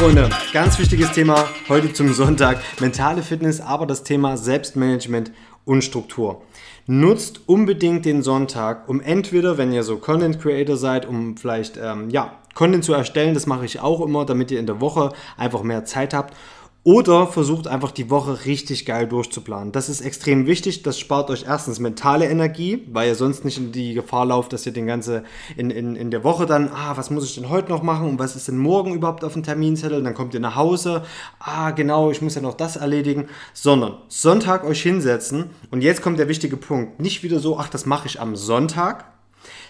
Freunde, 0.00 0.30
ganz 0.54 0.78
wichtiges 0.78 1.12
Thema 1.12 1.46
heute 1.68 1.92
zum 1.92 2.14
Sonntag. 2.14 2.62
Mentale 2.80 3.22
Fitness, 3.22 3.60
aber 3.60 3.84
das 3.84 4.02
Thema 4.02 4.38
Selbstmanagement 4.38 5.30
und 5.66 5.84
Struktur. 5.84 6.40
Nutzt 6.86 7.42
unbedingt 7.46 8.06
den 8.06 8.22
Sonntag, 8.22 8.88
um 8.88 9.02
entweder, 9.02 9.58
wenn 9.58 9.74
ihr 9.74 9.82
so 9.82 9.98
Content 9.98 10.40
Creator 10.40 10.78
seid, 10.78 11.06
um 11.06 11.36
vielleicht 11.36 11.76
ähm, 11.76 12.08
ja, 12.08 12.38
Content 12.54 12.82
zu 12.82 12.94
erstellen, 12.94 13.34
das 13.34 13.44
mache 13.44 13.66
ich 13.66 13.80
auch 13.80 14.00
immer, 14.00 14.24
damit 14.24 14.50
ihr 14.50 14.58
in 14.58 14.64
der 14.64 14.80
Woche 14.80 15.12
einfach 15.36 15.62
mehr 15.62 15.84
Zeit 15.84 16.14
habt 16.14 16.34
oder 16.82 17.26
versucht 17.26 17.66
einfach 17.66 17.90
die 17.90 18.08
Woche 18.08 18.46
richtig 18.46 18.86
geil 18.86 19.06
durchzuplanen. 19.06 19.70
Das 19.70 19.90
ist 19.90 20.00
extrem 20.00 20.46
wichtig. 20.46 20.82
Das 20.82 20.98
spart 20.98 21.28
euch 21.28 21.44
erstens 21.46 21.78
mentale 21.78 22.26
Energie, 22.26 22.86
weil 22.90 23.08
ihr 23.08 23.14
sonst 23.14 23.44
nicht 23.44 23.58
in 23.58 23.70
die 23.70 23.92
Gefahr 23.92 24.24
lauft, 24.24 24.54
dass 24.54 24.64
ihr 24.64 24.72
den 24.72 24.86
ganze 24.86 25.24
in, 25.58 25.70
in, 25.70 25.94
in 25.94 26.10
der 26.10 26.24
Woche 26.24 26.46
dann, 26.46 26.70
ah, 26.70 26.96
was 26.96 27.10
muss 27.10 27.24
ich 27.24 27.34
denn 27.34 27.50
heute 27.50 27.68
noch 27.68 27.82
machen 27.82 28.08
und 28.08 28.18
was 28.18 28.34
ist 28.34 28.48
denn 28.48 28.56
morgen 28.56 28.94
überhaupt 28.94 29.24
auf 29.24 29.34
dem 29.34 29.42
Terminzettel? 29.42 30.02
Dann 30.02 30.14
kommt 30.14 30.32
ihr 30.32 30.40
nach 30.40 30.56
Hause, 30.56 31.04
ah, 31.38 31.70
genau, 31.72 32.10
ich 32.10 32.22
muss 32.22 32.34
ja 32.34 32.40
noch 32.40 32.54
das 32.54 32.76
erledigen. 32.76 33.28
Sondern 33.52 33.98
Sonntag 34.08 34.64
euch 34.64 34.82
hinsetzen 34.82 35.50
und 35.70 35.82
jetzt 35.82 36.00
kommt 36.00 36.18
der 36.18 36.28
wichtige 36.28 36.56
Punkt. 36.56 36.98
Nicht 36.98 37.22
wieder 37.22 37.40
so, 37.40 37.58
ach, 37.58 37.68
das 37.68 37.84
mache 37.84 38.06
ich 38.06 38.20
am 38.20 38.36
Sonntag, 38.36 39.04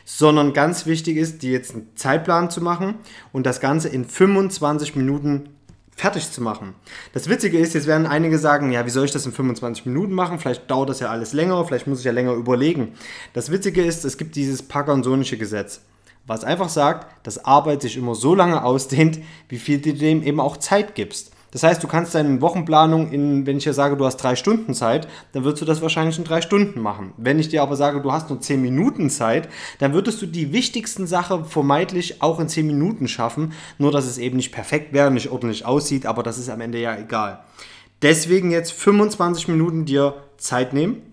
sondern 0.04 0.52
ganz 0.52 0.86
wichtig 0.86 1.16
ist, 1.16 1.42
dir 1.42 1.50
jetzt 1.50 1.74
einen 1.74 1.88
Zeitplan 1.96 2.50
zu 2.50 2.60
machen 2.60 2.96
und 3.32 3.46
das 3.46 3.60
Ganze 3.60 3.88
in 3.88 4.04
25 4.04 4.94
Minuten 4.94 5.48
fertig 6.00 6.32
zu 6.32 6.42
machen. 6.42 6.74
Das 7.12 7.28
Witzige 7.28 7.58
ist, 7.58 7.74
jetzt 7.74 7.86
werden 7.86 8.06
einige 8.06 8.38
sagen, 8.38 8.72
ja, 8.72 8.86
wie 8.86 8.90
soll 8.90 9.04
ich 9.04 9.10
das 9.10 9.26
in 9.26 9.32
25 9.32 9.84
Minuten 9.84 10.14
machen? 10.14 10.38
Vielleicht 10.38 10.70
dauert 10.70 10.88
das 10.88 11.00
ja 11.00 11.10
alles 11.10 11.34
länger, 11.34 11.62
vielleicht 11.66 11.86
muss 11.86 11.98
ich 11.98 12.06
ja 12.06 12.12
länger 12.12 12.32
überlegen. 12.32 12.94
Das 13.34 13.50
Witzige 13.50 13.84
ist, 13.84 14.06
es 14.06 14.16
gibt 14.16 14.34
dieses 14.34 14.62
Parkinsonische 14.62 15.36
Gesetz, 15.36 15.82
was 16.26 16.42
einfach 16.42 16.70
sagt, 16.70 17.26
dass 17.26 17.44
Arbeit 17.44 17.82
sich 17.82 17.98
immer 17.98 18.14
so 18.14 18.34
lange 18.34 18.64
ausdehnt, 18.64 19.18
wie 19.50 19.58
viel 19.58 19.78
du 19.78 19.92
dem 19.92 20.22
eben 20.22 20.40
auch 20.40 20.56
Zeit 20.56 20.94
gibst. 20.94 21.32
Das 21.52 21.62
heißt, 21.62 21.82
du 21.82 21.88
kannst 21.88 22.14
deine 22.14 22.40
Wochenplanung 22.40 23.10
in, 23.10 23.46
wenn 23.46 23.56
ich 23.56 23.64
dir 23.64 23.74
sage, 23.74 23.96
du 23.96 24.04
hast 24.04 24.16
drei 24.16 24.36
Stunden 24.36 24.74
Zeit, 24.74 25.08
dann 25.32 25.44
würdest 25.44 25.62
du 25.62 25.66
das 25.66 25.82
wahrscheinlich 25.82 26.18
in 26.18 26.24
drei 26.24 26.40
Stunden 26.40 26.80
machen. 26.80 27.12
Wenn 27.16 27.38
ich 27.38 27.48
dir 27.48 27.62
aber 27.62 27.76
sage, 27.76 28.00
du 28.00 28.12
hast 28.12 28.30
nur 28.30 28.40
zehn 28.40 28.62
Minuten 28.62 29.10
Zeit, 29.10 29.48
dann 29.78 29.92
würdest 29.92 30.22
du 30.22 30.26
die 30.26 30.52
wichtigsten 30.52 31.06
Sachen 31.06 31.44
vermeintlich 31.44 32.22
auch 32.22 32.38
in 32.40 32.48
zehn 32.48 32.66
Minuten 32.66 33.08
schaffen. 33.08 33.52
Nur, 33.78 33.92
dass 33.92 34.06
es 34.06 34.18
eben 34.18 34.36
nicht 34.36 34.52
perfekt 34.52 34.92
wäre, 34.92 35.10
nicht 35.10 35.30
ordentlich 35.30 35.64
aussieht, 35.64 36.06
aber 36.06 36.22
das 36.22 36.38
ist 36.38 36.48
am 36.48 36.60
Ende 36.60 36.78
ja 36.78 36.96
egal. 36.96 37.40
Deswegen 38.02 38.50
jetzt 38.50 38.72
25 38.72 39.48
Minuten 39.48 39.84
dir 39.84 40.14
Zeit 40.38 40.72
nehmen 40.72 41.09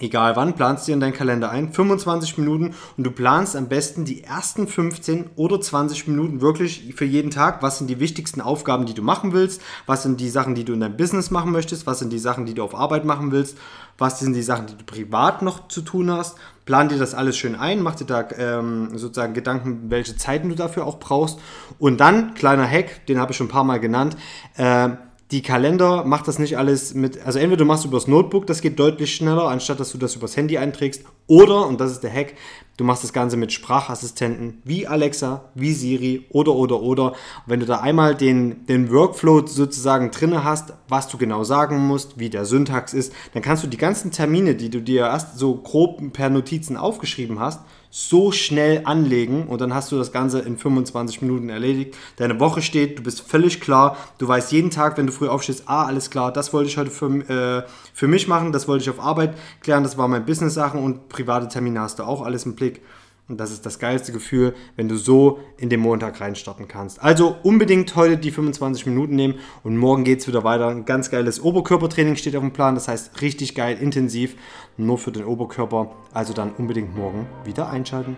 egal 0.00 0.34
wann, 0.34 0.54
planst 0.54 0.88
dir 0.88 0.94
in 0.94 1.00
deinen 1.00 1.12
Kalender 1.12 1.50
ein, 1.50 1.72
25 1.72 2.36
Minuten 2.38 2.74
und 2.96 3.04
du 3.04 3.10
planst 3.12 3.54
am 3.54 3.68
besten 3.68 4.04
die 4.04 4.24
ersten 4.24 4.66
15 4.66 5.30
oder 5.36 5.60
20 5.60 6.08
Minuten 6.08 6.40
wirklich 6.40 6.94
für 6.96 7.04
jeden 7.04 7.30
Tag, 7.30 7.62
was 7.62 7.78
sind 7.78 7.88
die 7.88 8.00
wichtigsten 8.00 8.40
Aufgaben, 8.40 8.86
die 8.86 8.94
du 8.94 9.02
machen 9.02 9.32
willst, 9.32 9.62
was 9.86 10.02
sind 10.02 10.20
die 10.20 10.28
Sachen, 10.28 10.56
die 10.56 10.64
du 10.64 10.72
in 10.72 10.80
deinem 10.80 10.96
Business 10.96 11.30
machen 11.30 11.52
möchtest, 11.52 11.86
was 11.86 12.00
sind 12.00 12.12
die 12.12 12.18
Sachen, 12.18 12.44
die 12.44 12.54
du 12.54 12.64
auf 12.64 12.74
Arbeit 12.74 13.04
machen 13.04 13.30
willst, 13.30 13.56
was 13.96 14.18
sind 14.18 14.34
die 14.34 14.42
Sachen, 14.42 14.66
die 14.66 14.76
du 14.76 14.84
privat 14.84 15.42
noch 15.42 15.68
zu 15.68 15.80
tun 15.80 16.10
hast. 16.10 16.36
Plan 16.64 16.88
dir 16.88 16.98
das 16.98 17.14
alles 17.14 17.36
schön 17.36 17.54
ein, 17.54 17.82
mach 17.82 17.94
dir 17.94 18.06
da 18.06 18.26
ähm, 18.36 18.96
sozusagen 18.98 19.34
Gedanken, 19.34 19.90
welche 19.90 20.16
Zeiten 20.16 20.48
du 20.48 20.54
dafür 20.56 20.86
auch 20.86 20.98
brauchst. 20.98 21.38
Und 21.78 22.00
dann, 22.00 22.34
kleiner 22.34 22.66
Hack, 22.66 23.06
den 23.06 23.20
habe 23.20 23.32
ich 23.32 23.36
schon 23.36 23.46
ein 23.46 23.50
paar 23.50 23.64
Mal 23.64 23.78
genannt, 23.78 24.16
äh, 24.56 24.88
die 25.34 25.42
Kalender 25.42 26.04
macht 26.04 26.28
das 26.28 26.38
nicht 26.38 26.56
alles 26.58 26.94
mit, 26.94 27.20
also 27.26 27.40
entweder 27.40 27.56
du 27.56 27.64
machst 27.64 27.84
übers 27.84 28.06
Notebook, 28.06 28.46
das 28.46 28.60
geht 28.60 28.78
deutlich 28.78 29.16
schneller, 29.16 29.48
anstatt 29.48 29.80
dass 29.80 29.90
du 29.90 29.98
das 29.98 30.14
übers 30.14 30.36
Handy 30.36 30.58
einträgst, 30.58 31.02
oder, 31.26 31.66
und 31.66 31.80
das 31.80 31.90
ist 31.90 32.04
der 32.04 32.12
Hack, 32.12 32.34
du 32.76 32.84
machst 32.84 33.04
das 33.04 33.12
Ganze 33.12 33.36
mit 33.36 33.52
Sprachassistenten 33.52 34.60
wie 34.64 34.86
Alexa, 34.86 35.44
wie 35.54 35.72
Siri 35.72 36.26
oder, 36.30 36.52
oder, 36.52 36.82
oder. 36.82 37.12
Wenn 37.46 37.60
du 37.60 37.66
da 37.66 37.80
einmal 37.80 38.14
den, 38.14 38.66
den 38.66 38.90
Workflow 38.90 39.46
sozusagen 39.46 40.10
drinne 40.10 40.44
hast, 40.44 40.72
was 40.88 41.08
du 41.08 41.18
genau 41.18 41.44
sagen 41.44 41.78
musst, 41.86 42.18
wie 42.18 42.30
der 42.30 42.44
Syntax 42.44 42.94
ist, 42.94 43.12
dann 43.32 43.42
kannst 43.42 43.62
du 43.62 43.68
die 43.68 43.76
ganzen 43.76 44.10
Termine, 44.10 44.54
die 44.54 44.70
du 44.70 44.80
dir 44.80 45.02
erst 45.02 45.38
so 45.38 45.56
grob 45.56 46.12
per 46.12 46.30
Notizen 46.30 46.76
aufgeschrieben 46.76 47.38
hast, 47.40 47.60
so 47.96 48.32
schnell 48.32 48.82
anlegen 48.86 49.46
und 49.46 49.60
dann 49.60 49.72
hast 49.72 49.92
du 49.92 49.96
das 49.96 50.10
Ganze 50.10 50.40
in 50.40 50.58
25 50.58 51.22
Minuten 51.22 51.48
erledigt. 51.48 51.96
Deine 52.16 52.40
Woche 52.40 52.60
steht, 52.60 52.98
du 52.98 53.04
bist 53.04 53.20
völlig 53.20 53.60
klar, 53.60 53.96
du 54.18 54.26
weißt 54.26 54.50
jeden 54.50 54.70
Tag, 54.70 54.98
wenn 54.98 55.06
du 55.06 55.12
früh 55.12 55.28
aufstehst, 55.28 55.62
ah, 55.66 55.84
alles 55.84 56.10
klar, 56.10 56.32
das 56.32 56.52
wollte 56.52 56.68
ich 56.68 56.76
heute 56.76 56.90
für, 56.90 57.06
äh, 57.06 57.62
für 57.92 58.08
mich 58.08 58.26
machen, 58.26 58.50
das 58.50 58.66
wollte 58.66 58.82
ich 58.82 58.90
auf 58.90 58.98
Arbeit 58.98 59.36
klären, 59.60 59.84
das 59.84 59.96
war 59.96 60.08
mein 60.08 60.26
Business-Sachen 60.26 60.82
und 60.82 61.08
private 61.08 61.46
Termine 61.46 61.82
hast 61.82 62.00
du 62.00 62.02
auch 62.02 62.22
alles 62.22 62.44
im 62.46 62.56
Blick. 62.56 62.63
Und 63.26 63.38
das 63.40 63.50
ist 63.50 63.64
das 63.64 63.78
geilste 63.78 64.12
Gefühl, 64.12 64.54
wenn 64.76 64.86
du 64.86 64.96
so 64.96 65.38
in 65.56 65.70
den 65.70 65.80
Montag 65.80 66.20
reinstarten 66.20 66.68
kannst. 66.68 67.02
Also 67.02 67.36
unbedingt 67.42 67.96
heute 67.96 68.18
die 68.18 68.30
25 68.30 68.84
Minuten 68.84 69.14
nehmen 69.14 69.36
und 69.62 69.78
morgen 69.78 70.04
geht 70.04 70.20
es 70.20 70.28
wieder 70.28 70.44
weiter. 70.44 70.68
Ein 70.68 70.84
ganz 70.84 71.10
geiles 71.10 71.40
Oberkörpertraining 71.40 72.16
steht 72.16 72.36
auf 72.36 72.42
dem 72.42 72.52
Plan. 72.52 72.74
Das 72.74 72.86
heißt 72.86 73.22
richtig 73.22 73.54
geil, 73.54 73.78
intensiv, 73.80 74.36
nur 74.76 74.98
für 74.98 75.10
den 75.10 75.24
Oberkörper. 75.24 75.94
Also 76.12 76.34
dann 76.34 76.52
unbedingt 76.52 76.94
morgen 76.94 77.26
wieder 77.44 77.70
einschalten. 77.70 78.16